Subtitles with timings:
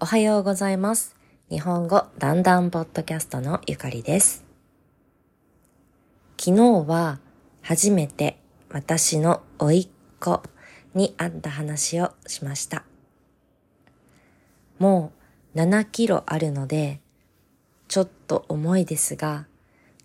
[0.00, 1.16] おはようございます。
[1.50, 4.44] 日本語だんだんポッドキャストのゆかりです。
[6.40, 7.18] 昨日は
[7.62, 8.38] 初めて
[8.70, 9.88] 私の甥っ
[10.20, 10.40] 子
[10.94, 12.84] に会った話をしました。
[14.78, 15.10] も
[15.56, 17.00] う7キロあるので、
[17.88, 19.46] ちょっと重いですが、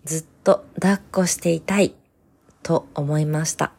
[0.04, 1.94] ずっと抱っこしていたい
[2.64, 3.70] と思いました。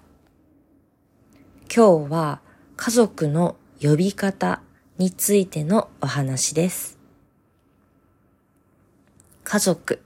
[1.75, 2.39] 今日は
[2.77, 4.61] 家族の呼び方
[4.97, 6.97] についてのお話です。
[9.43, 10.01] 家族。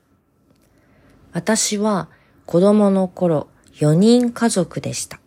[1.31, 2.09] 私は
[2.47, 5.19] 子供の頃4人家族でした。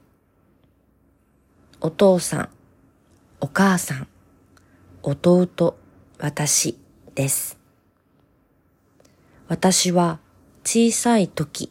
[1.80, 2.48] お父さん、
[3.40, 4.08] お母さん、
[5.04, 5.76] 弟、
[6.18, 6.76] 私
[7.14, 7.56] です。
[9.46, 10.18] 私は
[10.64, 11.70] 小さい時、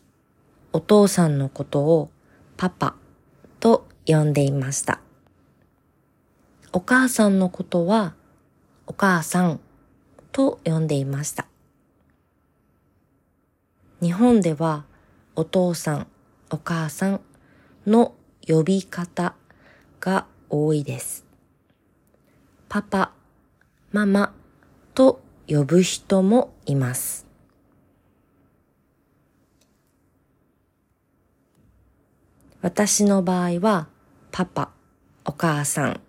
[0.71, 2.10] お父さんのことを
[2.55, 2.96] パパ
[3.60, 5.01] と呼んでいました。
[6.74, 8.14] お母さんのことは
[8.88, 9.60] お母さん
[10.32, 11.46] と呼んでいました。
[14.02, 14.86] 日本では
[15.36, 16.08] お父さん、
[16.50, 17.22] お母さん
[17.86, 18.16] の
[18.48, 19.36] 呼び方
[20.00, 21.26] が多いです。
[22.70, 23.12] パパ、
[23.91, 24.34] ママ
[24.94, 27.28] と呼ぶ人もいます。
[32.62, 33.88] 私の場合は
[34.32, 34.70] パパ、
[35.26, 36.02] お母さん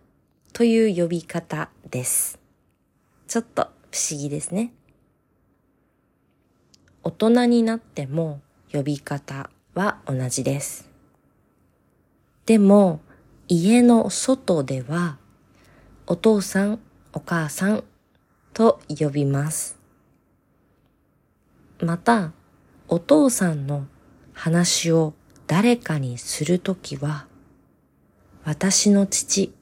[0.52, 2.38] という呼び方です。
[3.26, 4.72] ちょっと不思議ですね。
[7.02, 8.40] 大人になっても
[8.72, 10.88] 呼び方は同じです。
[12.46, 13.00] でも
[13.48, 15.18] 家の外では
[16.06, 16.80] お父さん、
[17.12, 17.84] お母さん
[18.52, 19.78] と呼びます。
[21.80, 22.32] また、
[22.88, 23.86] お父さんの
[24.32, 25.14] 話を
[25.46, 27.26] 誰かにするときは、
[28.44, 29.54] 私の父、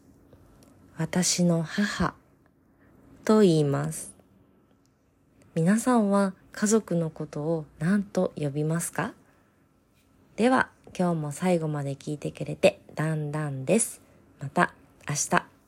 [1.00, 2.12] 私の母
[3.24, 4.12] と言います。
[5.54, 9.14] 皆さんは家族のことを何と呼びますか？
[10.36, 14.02] では、今日も最後まで聞いてくれて、だんだんです。
[14.42, 14.74] また
[15.08, 15.59] 明日。